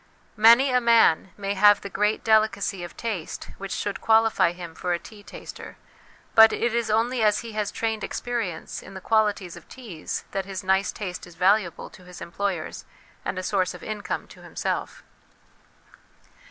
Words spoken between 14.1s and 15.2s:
to himself.